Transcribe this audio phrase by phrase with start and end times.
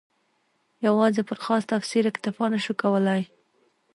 [0.87, 3.21] یوازې پر خاص تفسیر اکتفا نه شو کولای.